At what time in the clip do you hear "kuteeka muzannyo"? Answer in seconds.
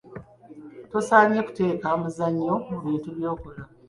1.47-2.53